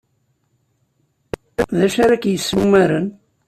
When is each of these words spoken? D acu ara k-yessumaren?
D 1.77 1.79
acu 1.85 1.99
ara 2.03 2.21
k-yessumaren? 2.21 3.07